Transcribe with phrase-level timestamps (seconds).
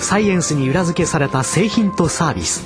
[0.00, 2.64] サイエンスに裏付けされた製品とサービス。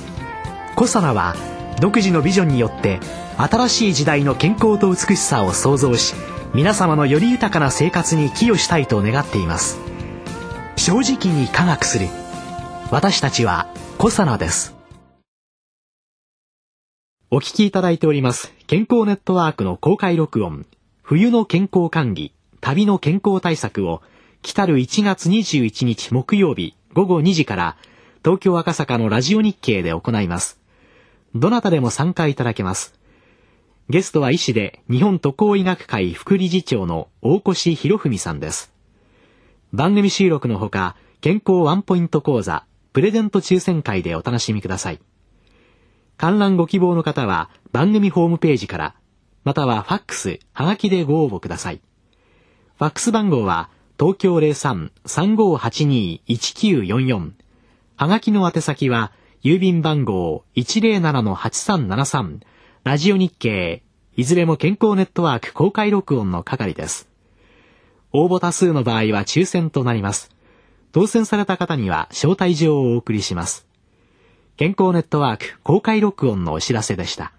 [0.75, 1.35] コサナは
[1.79, 2.99] 独自のビジョンによって
[3.37, 6.15] 新しい時代の健康と美しさを創造し
[6.53, 9.79] 皆様のより豊かな生活に寄与したいと願っています。
[10.75, 12.07] 正直に科学する。
[12.91, 14.75] 私たちはコサナです。
[17.29, 20.65] お聞きいただいております健康ネットワークの公開録音。
[21.01, 24.01] 冬の健康管理旅の健康対策を
[24.41, 26.75] 来る1月21日木曜日。
[26.93, 27.77] 午後2時から
[28.23, 30.59] 東京赤坂のラジオ日経で行います。
[31.33, 32.93] どなたでも参加いただけます。
[33.89, 38.73] ゲストは医師で日本渡航医学会副理事長の大越博文さんです。
[39.71, 44.99] 番組収録のほか健康ワンポイント講座プレゼント抽選会でお楽しみください。
[46.17, 48.95] 観覧ご希望の方は番組ホームページから
[49.45, 51.81] またはファックス、はがきでご応募ください。
[52.77, 53.69] ファックス番号は
[54.01, 57.31] 東京03-3582-1944
[57.97, 59.11] はがきの宛先は
[59.43, 62.39] 郵便番号107-8373
[62.83, 63.83] ラジオ日経
[64.15, 67.07] いずれも健康ネットワーク公開録音の係です。
[68.11, 70.31] 応募多数の場合は抽選となります。
[70.93, 73.67] 当選された方には招待状をお送りします。
[74.57, 77.33] 健康ネットワーク公開録音のお知らせでした。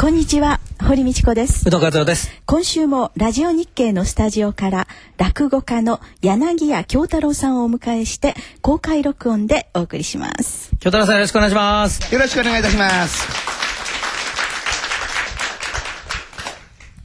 [0.00, 1.68] こんにちは、堀道子です。
[1.68, 2.30] 宇藤和夫です。
[2.46, 4.86] 今週もラジオ日経のスタジオから
[5.18, 10.70] 落語家の柳家京太郎さんをお迎えして公開録音でお送りします。
[10.80, 12.14] 京太郎さんよろしくお願いします。
[12.14, 13.28] よろしくお願いいたします。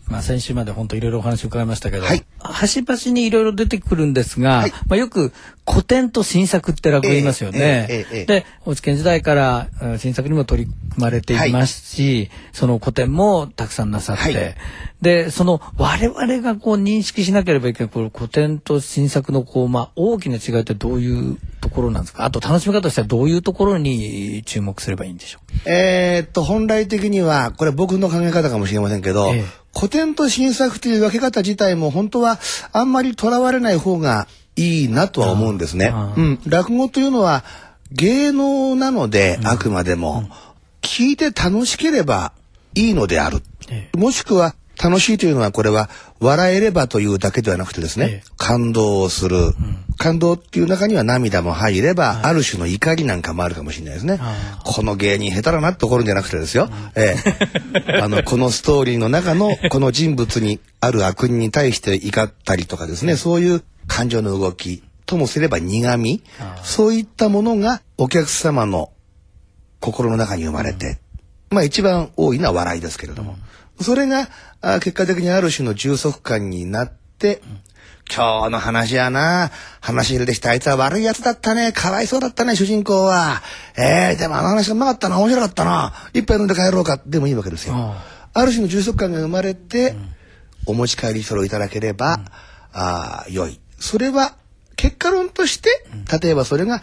[0.08, 5.34] まあ先週まで本当いろいろお話を伺いましたけど、はい端々にいろいろ出てくるんですが、はいまあよく
[5.68, 7.88] 古典と新作って落語言いますよね。
[7.90, 14.56] えええで、大津県時代からうん新作にも取り組まれていますし、その古典もたくさんなさって、はい。
[15.02, 22.26] で、その我々がこう認識しなければいけないこの古典と新作のこう、まあ大きな違いってどういうところなんですか？
[22.26, 25.70] あと楽しみ方としてはどういうところに注目すればいいんでしょう？
[25.70, 29.44] えーっと、本来的には、これ僕の考え方かもしれませんけど、ええ。
[29.76, 32.40] 古典と新作という分け方自体も本当は
[32.72, 35.94] あんまりとらわれない方がいいなとは思うんですね。
[36.18, 36.40] うん。
[36.46, 37.44] 落語というのは
[37.92, 40.24] 芸能なので、あくまでも、
[40.82, 42.34] 聞いて楽しければ
[42.74, 43.42] いいのである。
[43.70, 43.90] え。
[43.98, 48.30] もしくは楽しいというのはこれは笑えればというだけではなくてですね、ええ。
[48.38, 49.54] 感動をする、
[49.98, 54.18] 感動っていう中には涙も入れば、ある種の怒りなんかもあるかもしれないですね。
[54.20, 57.16] あこの芸人下手だなって怒るんじゃなくてですよ、え
[57.88, 66.24] え、 あのこのストーリーの中のこの人物にある悪人に対して怒ったりとかですねそういう感情の動きともすれば苦味
[66.64, 68.92] そういったものがお客様の
[69.80, 70.98] 心の中に生まれて、
[71.52, 73.36] まあ一番多いのは笑いですけれども、
[73.82, 74.30] それが
[74.62, 77.42] あ結果的にある種の充足感になって、
[78.14, 83.42] 今日の話やな、話入れてきたあいつは悪い奴だったね、かわいそうだったね、主人公は。
[83.78, 87.76] ええでもあの話がうまかったな、面白かったな、一杯飲んで帰ろうか、でもいいわけですよ。
[87.76, 88.04] あ
[88.34, 89.96] ある種の充足感が生まれて、
[90.66, 92.20] お持ち帰りそれをいただければ、
[92.74, 93.60] ああ良い。
[93.80, 94.36] それは
[94.76, 95.70] 結果論として、
[96.22, 96.82] 例えばそれが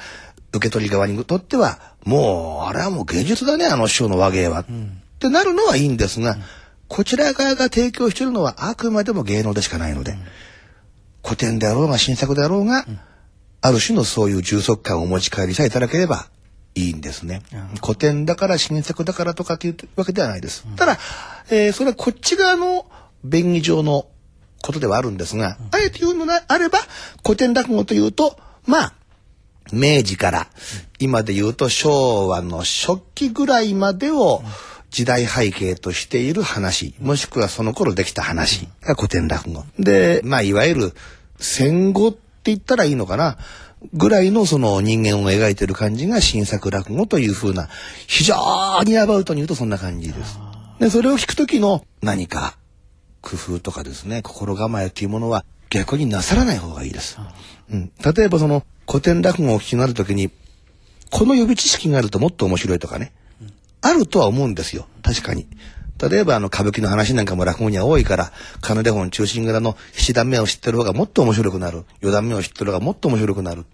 [0.53, 4.61] 受け取り側にとっては、もう、あれはもう芸術だね、あの師匠の和芸は。
[4.61, 4.65] っ
[5.19, 6.37] てなるのはいいんですが、
[6.93, 10.15] こちら側が提供しているのはあくまでも芸能でしかないので、
[11.25, 12.85] 古典であろうが新作であろうが、
[13.63, 16.27] ある種のそういう充足感をお持ち帰りさえいただければ
[16.75, 17.41] いいんですね。
[17.83, 20.67] 古典だから新作だからとかっていうわけではないです。
[20.77, 20.99] ただ、
[21.49, 22.85] えーそれはこっち側の
[23.25, 24.06] 便宜上の
[24.62, 26.79] ことではあるんですが、あえて言うのであれば、
[27.25, 28.37] 古典落語というと、
[28.67, 28.93] まあ、
[29.73, 30.47] 明治から
[30.99, 34.43] 今で言うと昭和の初期ぐらいまでを
[34.93, 39.65] 時代背景としている話、もしくはその頃できた話が古典落語。
[39.79, 40.93] で、まあいわゆる
[41.39, 43.39] 戦後って言ったらいいのかな。
[43.94, 47.69] ぐらいのその人間を描いてる感じが新作落語というふうな、
[48.06, 48.37] 非常
[48.85, 50.39] にアバウトに言うとそんな感じです。
[50.79, 52.56] で、それを聞くときの何か
[53.23, 57.19] 工夫とかですね、心構えというものは逆になさらない方がいいです。
[57.71, 60.31] うん、例えばその古典落語を聞きになるときに、
[61.11, 63.12] この予備知識があるともっと面白いとかね、
[63.82, 64.87] あるとは思うんですよ。
[65.02, 65.46] 確かに。
[66.11, 71.84] 例えばあの歌舞伎の話なんかも落語には多いから、カヌレ本中心蔵の七段目を知ってる方がもっと面白くなる。
[72.00, 73.64] 四段目を知ってる方がもっと面白くなる。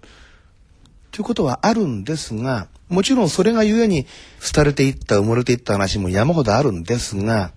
[1.10, 4.06] ということはあるんですが、もちろんそれがゆえに
[4.54, 7.52] 廃れていった、埋もれていった話も山ほどあるんですが、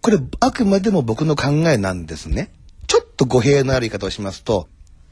[0.00, 2.52] これあくまでも僕の考えなんですね。
[2.86, 4.68] ちょっと語弊のある言い方をしますと、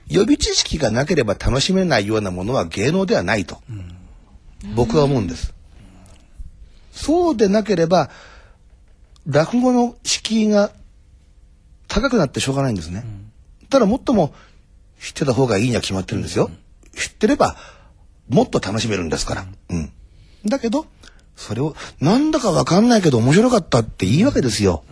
[0.08, 3.58] 予備知識がなければ楽しめないようなものは芸能ではないと、
[4.74, 5.54] 僕は思うんです。
[6.92, 8.10] そうでなければ、
[9.26, 10.72] 落語の敷居が
[11.88, 13.04] 高くなってしょうがないんですね。
[13.68, 14.34] ただもっとも
[15.00, 16.50] 知ってた方がいいには決まってるんですよ。
[16.94, 17.56] 知ってれば
[18.28, 19.46] もっと楽しめるんですから。
[19.70, 19.92] うん。
[20.46, 20.86] だけど、
[21.36, 24.84] それをなんだかわかんないけど面白かったっていいわけですよ。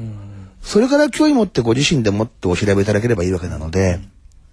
[0.62, 4.00] それから興味持ってご自身でもっとお調べいただければいいわけなので、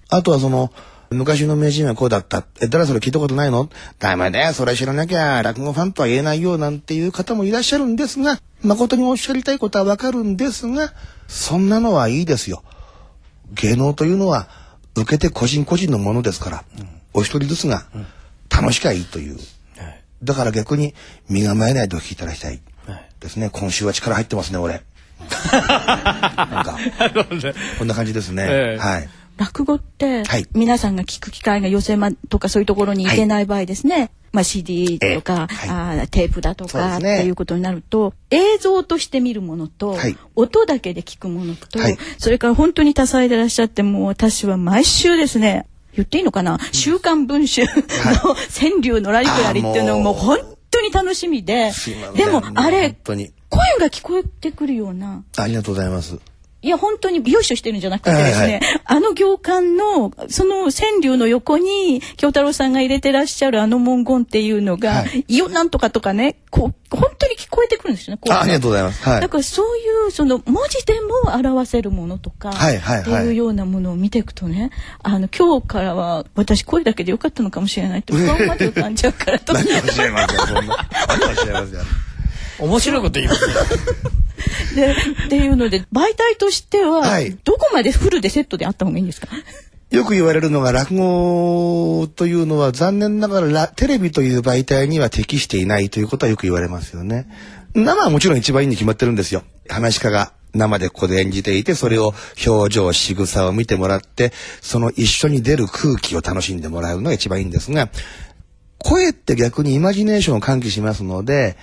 [0.09, 0.71] あとはその、
[1.15, 2.45] 昔の名人はこうだった。
[2.61, 3.69] え、誰それ聞いたことないの？
[3.99, 10.93] ダメだよ、それ知らなきゃ落語ファンとは言えないよなんていう方もいらっしゃるんですが、誠におっしゃりたいことはわかるんですが、
[11.27, 12.63] そんなのはいいですよ。
[13.53, 14.47] 芸能というのは、
[14.95, 16.63] 受けて個人個人のものですから、
[17.13, 17.85] お一人ずつが
[18.49, 19.35] 楽しきゃいいという。
[19.35, 19.45] はい
[20.23, 20.95] だから逆に
[21.29, 23.49] 身構えないでお聞きいただきたいはいですね。
[23.51, 24.81] 今週は力入ってますね、俺。
[25.51, 26.77] なんか、
[27.77, 28.45] こんな感じですね。
[28.47, 29.09] ええはい。
[29.37, 30.47] 落語って、はい。
[30.53, 35.69] 皆さんが聞く機会が寄せ間とかそういうところに行けない場合ですね、まあ CD とか、ええ。
[35.69, 37.17] あーテープだとか、ね。
[37.17, 40.17] っていうことになると映像として見るものと、はい。
[40.35, 41.97] 音だけで聞くものと、はい。
[42.17, 50.39] それから本当に多彩でいらっしゃってもう私は毎週ですね言っていいのかな、週刊文春の川柳のらりくらりっていうのがも本
[50.71, 51.71] 当に楽しみで、
[52.15, 52.95] でもあれ。
[53.47, 55.23] 声が聞こえてくるような。
[55.37, 56.19] ありがとうございます。
[56.65, 69.03] いや、本当によいしょしてるんじゃなくてですね、はいはいあの行間の、その川柳の横に、京太郎さんが入れてらっしゃるあの文言っていうのが、はいいよなんとかとかね、こう、本当に聞こえてくるんですよね、こうあありがとうございます。
[69.03, 69.29] はいだ。
[69.29, 74.71] からそういう、その、文字でも表せるものとか、はいはいはいっていうようなものを見ていくとね、
[75.03, 79.53] あの、今日からは私声だけでよかったのかもしれないって不安まで浮かんじゃうからと。
[79.53, 80.89] 何をおっしゃいますよ、そんな。
[81.07, 81.81] 何をおっしゃいますよ。
[82.59, 83.53] 面白いこと言いますね。
[84.75, 89.27] で、っていうので、媒体としては、はいどこまでフルでセットであった方がいいんですか？
[89.91, 97.27] よく言われるのが落語というのは残念ながらラテレビという媒体には適していないということはよく言われますよね。
[97.75, 99.43] 生はもちろん一番いいに決まってるんですよ。
[99.69, 102.13] 話し家が生でここで演じていて、それを
[102.45, 104.31] 表情、仕草を見てもらって、
[104.61, 107.89] その一緒に出る空気を楽しんでもらうのが一番いいんですが、
[108.79, 111.57] 声って逆にイマジネーションを喚起しますので、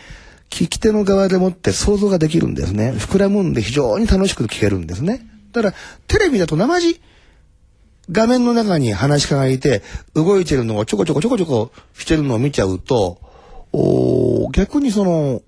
[0.53, 2.93] 聞き手の側でもって想像ができるんですね。
[2.93, 5.27] 膨らむんで非常に楽しく聞けるんですね。
[5.53, 5.75] だから、
[6.07, 7.01] テレビだと生地、
[8.11, 9.83] 画面の中に話し家がいて、
[10.13, 13.19] 動いてるのをちょこちょこちょこちょこしてるのを見ちゃうと、
[13.73, 15.41] おー逆にその、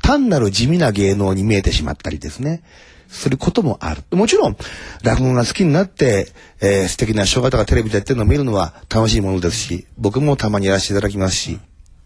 [0.00, 2.62] 単なる地味な芸能に見えてしまったりですね。
[3.08, 4.04] することもある。
[4.16, 4.56] もちろん、
[5.02, 6.28] 落語が好きになって、
[6.60, 11.58] えー素敵な師匠方がテレビでやってるのを見るのは楽しいものですし、僕もたまにやらせていただきますし、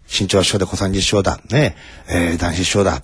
[0.09, 1.77] 新潮師匠で小三治師匠だ、ね、
[2.09, 3.03] えー男子師匠だ、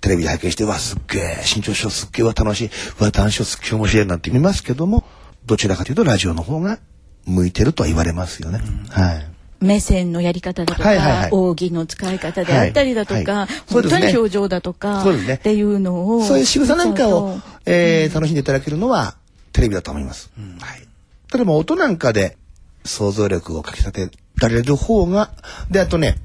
[0.00, 2.70] テレビで拝見して、うわ、すっげえ、新潮師匠すっげえわ、楽しい、
[3.00, 4.06] うわ、男子師匠すっげえ面白い。
[4.06, 5.04] なんて見ますけども、
[5.46, 6.78] どちらかというとラジオの方が
[7.26, 8.60] 向いてるとは言われますよね。
[8.90, 9.26] はい。
[9.60, 11.30] 目線のやり方だとか、はいはいはい。
[11.32, 13.24] 扇の使い方であったりだとか、はい。
[13.26, 13.48] はい。
[13.66, 15.34] そう本当に表情だとか、ね。
[15.34, 19.16] っていうのをそういう仕草なんかをえー楽しんでいただけるのは
[19.52, 20.30] テレビだと思います。
[20.60, 20.86] はい。
[21.30, 22.36] ただまあ音なんかで
[22.84, 25.30] 想像力をかき立てられる方が、
[25.70, 26.16] で、あとね、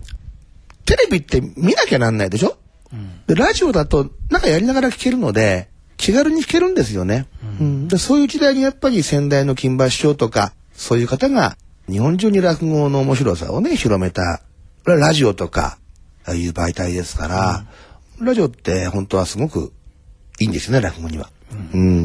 [0.90, 2.58] テレビって見なきゃなんないでしょ、
[3.28, 7.28] でラジオだとなんかやりながら聞けるので、気軽に聞けるんですよね。
[7.62, 14.42] うんでそういう時代にやっぱり先代の金馬師匠とか、そういう方が日本中に落語の面白さをね、広めた、
[14.86, 15.78] ラジオとか、
[16.26, 17.66] ああいう媒体ですから、
[18.20, 19.72] ラジオって本当はすごく
[20.40, 21.30] いいんですよね、落語には。
[21.74, 21.99] うん。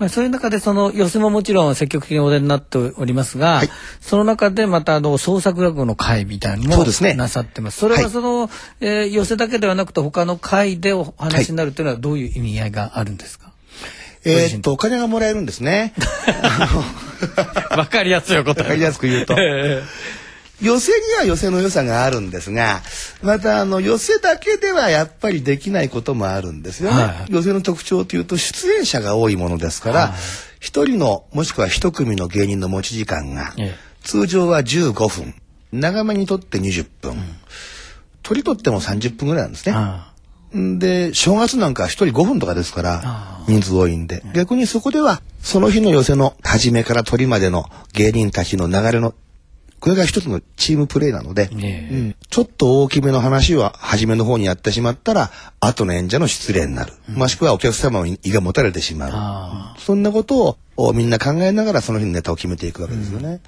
[0.00, 3.68] まあ、そういう中でその寄せももちろん積極的にお出になっておりますが、はい
[4.00, 7.78] その中でまたあの創作落語の会みたいなのもそうですねなさってます。
[7.78, 13.52] それははいその、えー寄せだけではなくて他の会でお話になるというのはどういう意味合いがあるんですか？
[14.24, 15.94] えーっと、お金がもらえるんですね。
[17.76, 19.34] わかりやすいお答わかりやすく言うと。
[20.62, 22.82] 寄せには寄せの良さがあるんですが、
[23.22, 27.02] またあの寄せだけではやっぱりできないこともあるんですよね。
[27.02, 27.32] はい。
[27.32, 30.14] 寄せの特徴というと出演者が多いものですから、
[30.58, 33.90] 一、人のもしくは一組の芸人の持ち時間が、ええ。
[34.02, 35.34] 通常は15分、
[35.72, 37.16] 長めにとって20分、
[38.22, 39.74] 取り取っても30分ぐらいなんですね。
[40.78, 44.22] で、正月なんか一人5分とかですからあ、人数多いんで。
[44.34, 49.14] 逆にそこでは、その日の寄せの初めから鳥までの芸人たちの流れの
[49.80, 56.92] これが一つのチームプレーなので、ねえうんちょっと大きめの話は初めの方にやってしまったら、後の演者の失礼になる。
[57.08, 59.10] もしくはお客様に胃がもたれてしまう。
[59.12, 63.40] あそんなことをおみんな考えながらその日のネタを決めていくわけですよね。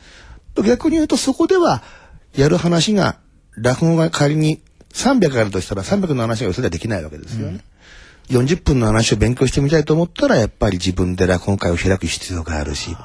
[0.65, 1.83] 逆に言うとそこでは
[2.35, 3.19] やる話が
[3.57, 4.61] 落語が仮に
[4.93, 7.61] 300あるとしたら300の話がそれはできないわけですよね。
[8.29, 12.97] 40分の話を勉強してみたいと思ったらやっぱり自分で落語会を開く必要があるし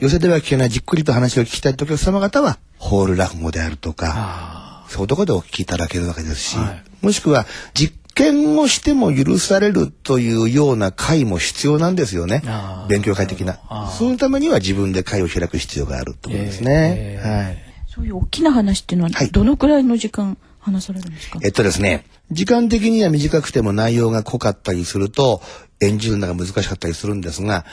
[0.00, 6.82] 寄せでは聞けないじっくりと話を聞きたいとお客様方はホール落語であるとかあそういうところでお聞きいただけるわけですし、はい。
[7.00, 12.42] もしくは実験をしても許されるというような会も必要なんですよね。
[12.88, 13.60] 勉強会的な。
[13.96, 17.58] そのためには自分で会を開く必要があるってことですね、えーはい。
[17.88, 19.30] そういう大きな話っていうのははい。
[19.30, 25.40] どのくらいの時間話されるんですか、えっとですね、時間的には短くても内容が濃かったりすると
[25.80, 27.64] 演じるのが難しかったりするんですが、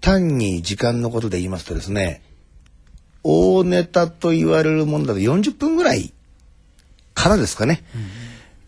[0.00, 2.22] 単に時間のことで言いますとですね、
[3.22, 6.12] 大ネタと言われるものだと40分ぐらい
[7.14, 7.82] からですかね。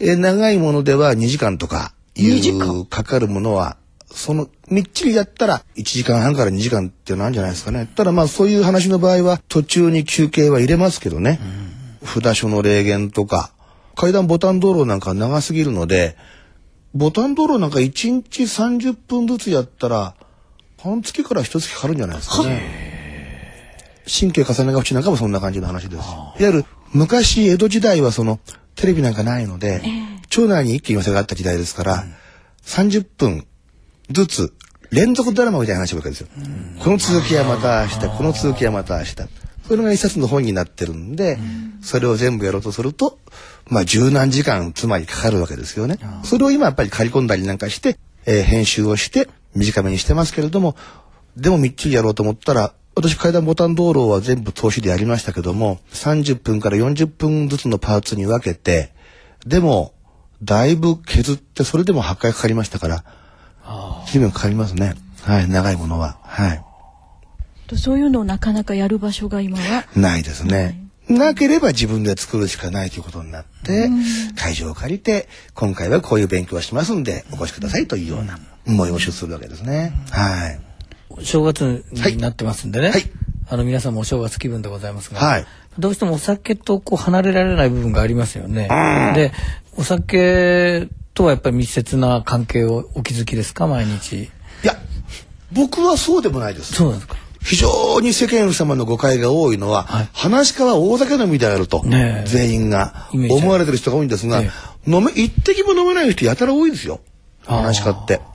[0.01, 3.77] え長いものでは2時間とかい2時間うかかるものは、
[4.11, 7.89] そのみっちりやったら1時間半から2時間っていうのあるんじゃないですかね。
[7.95, 11.39] ただまあそういう話の場合は途中に休憩は入れますけどね。
[12.05, 13.53] 札所の霊言とか、
[13.95, 16.17] 階段ボタン道路なんか長すぎるので、
[16.95, 20.15] ボタン道路なんか1日30分ずつやったら、
[20.79, 22.89] 半月から一月かかるんじゃないですかね。
[24.09, 25.97] 神経重ねがちなんかもそんな感じの話です。
[25.97, 28.39] いわゆる昔江戸時代はその
[28.75, 29.83] テレビなんかないので、
[30.29, 32.05] 町内に一気に寄せがあった時代ですから、
[32.65, 33.47] 30分
[34.11, 34.55] ずつ
[34.91, 36.29] 連続ドラマみたいな話をわけですよ。
[36.83, 39.17] この続きはまた明日、この続きはまた明日。
[39.67, 41.39] それが一冊の本になってるんで、
[41.83, 43.19] それを全部やろうとすると、
[43.67, 45.99] まあ十何時間つまりかかるわけですよね。
[46.25, 50.77] それを今やっぱり刈り込んだりなんかして、えー編集をして短めにしてますけれども、
[51.37, 58.93] でもみっちりやろうと思ったら、私階段ボタン道路は全部投資でやりましたけども、30分から40分ずつのパーツに分けて、
[59.47, 59.95] でも、
[60.43, 63.05] だいぶ削って、それでも8回かかりましたから、
[64.11, 64.95] 随分かかりますね。
[65.23, 66.19] はい、長いものは。
[66.23, 66.65] はい。
[67.77, 69.85] そういうのをなかなかやる場所が今は？
[69.95, 70.89] ないですね。
[71.09, 73.91] なければ自分で作るしかないということになって、
[74.37, 78.39] 会場を借りて、今回はこういう勉強をしますんで、お越しくださいというような
[78.69, 79.93] 催しをするわけですね。
[80.11, 81.25] はい。
[81.25, 83.11] 正月になってますんでね、はい
[83.51, 85.47] あの皆さんもお正月気分でございますが、はい
[85.79, 88.69] どうしてもお酒とこう離れられない部分がありますよね。
[89.15, 89.33] で
[89.77, 93.67] お酒とはやっぱり密接な関係をお気づきですか？
[93.67, 94.25] 毎日。
[94.25, 94.29] い
[94.65, 94.77] や、
[95.53, 96.75] 僕はそうでもないです。
[96.75, 97.17] そうなんですか？
[97.41, 104.51] 非常に世間様の誤解が多いのは、はい話し家は大酒飲みであると、ねえ全員が思われてる人が多いんですが、え
[104.87, 107.01] 飲め一滴も飲めない人やたら多いですよ
[107.47, 108.28] 話し家ってあ。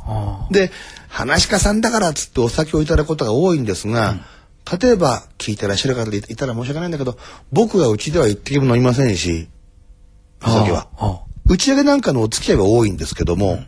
[0.52, 0.72] で
[1.08, 4.16] 話し家さんだからっつってお酒をいただくことが多いんですが、
[4.82, 7.18] 例えば聞いてらっしゃる方でいたら申し訳ないんだけど
[7.52, 9.48] 僕はうちでは一滴も飲みませんし
[10.42, 10.88] お酒は。
[11.46, 13.60] 打ち上げなんかのお付き合いは多いんですけども、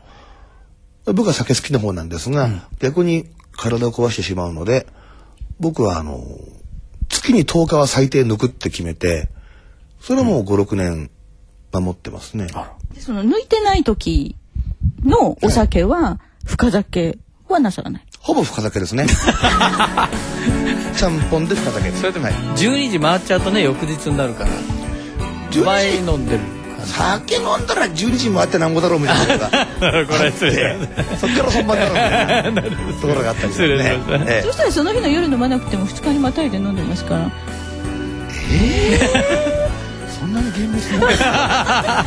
[1.05, 2.49] 僕は酒好きな方なんですが、
[2.79, 4.87] 逆に体を壊してしまうので
[5.59, 6.21] 僕はあの
[7.09, 9.29] 月に10日は最低抜くって決めて
[10.01, 11.09] それはもう56年
[11.71, 12.47] 守ってますね。
[12.93, 14.35] でその抜いてない時
[15.03, 18.05] のお酒は深酒はなさらない。
[18.19, 19.05] ほぼ深酒ですね。
[20.97, 21.91] ちゃんぽんで深酒。
[21.91, 24.49] それでもはい12時回っちゃうとね翌日になるから
[25.51, 26.39] 12倍飲んでる
[26.85, 29.65] 酒飲んだら12時回ってなんぼだろうみたいなことが
[30.05, 32.61] これそっから本番だろうみたいな
[33.01, 33.97] ところがあったりするね。
[34.27, 37.31] ええそしたらその日の夜飲まなくても2日にまたいで飲んでますから。
[40.19, 41.13] そんなに厳密 な。
[41.13, 42.05] じゃあ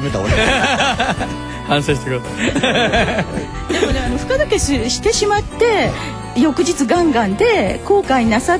[0.00, 0.30] ダメだ俺。
[1.68, 3.22] 反省してくださ
[3.68, 3.72] い。
[3.80, 5.90] でもねあの深酒ししてしまって
[6.36, 8.58] 翌日ガンガンで後悔なさ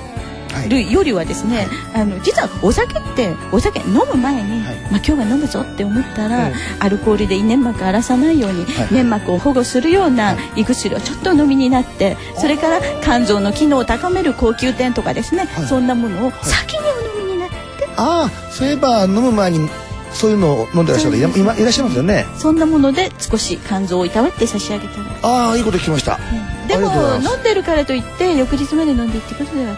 [0.68, 4.76] るよりはですね、あの実はお酒ってお酒飲む前に、はい。
[4.76, 6.54] まあ、今日は飲むぞって思ったら、うん。
[6.80, 8.94] アルコールで胃粘膜荒らさないように、はい。
[8.94, 15.66] 粘膜を保護するような胃薬をちょっとお飲みになってそれから肝臓の機能を高める高級店とかですね、はい。
[15.66, 16.78] そんなものを先に
[17.16, 17.56] お飲みになって。
[17.96, 19.68] ああそういえば飲む前に
[20.12, 22.26] そういうのを飲んでらっしゃる方い今いらっしゃいますよね。
[22.38, 25.06] そんなもので少し肝臓をいたわって差し上げたら。
[25.22, 26.18] ああいいこと聞きました。
[26.66, 29.76] でありがとうございますも飲んでるからといって翌日まで飲んでってことでは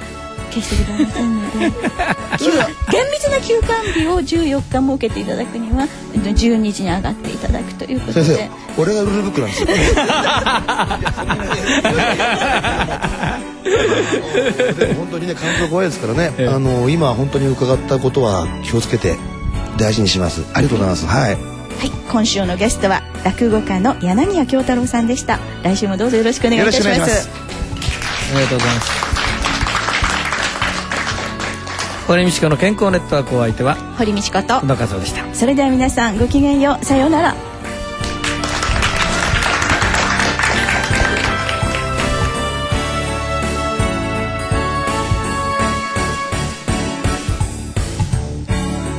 [0.51, 1.47] 決してございませんので
[2.91, 8.51] 厳密な休館日を14日設けていただくには12時に上がっていただくということで先生
[8.83, 9.69] 俺がルールブックなんですよ。
[14.97, 16.33] 本当にね肝臓怖いですからね。
[16.39, 19.17] ええあの今本当に伺ったことは気をつけて
[19.83, 20.43] 大事にします。
[20.55, 21.07] ありがとうございます。
[21.07, 21.35] はい。
[21.35, 21.91] はい。
[22.11, 25.41] 今週のゲストは落語家の柳谷京太郎さんでした。
[25.63, 27.29] 来週もどうぞよろしくお願いいたします。
[27.31, 28.91] ありがとうございます。
[32.07, 35.35] 堀道子の健康ネットワークお相手は堀道子と野和夫でした。
[35.35, 36.85] それでは皆さんごきげんよう。
[36.85, 37.52] さようなら。